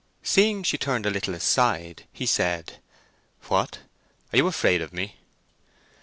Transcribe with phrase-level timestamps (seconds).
[0.23, 2.79] Seeing she turned a little aside, he said,
[3.49, 3.81] "What,
[4.33, 5.17] are you afraid of me?"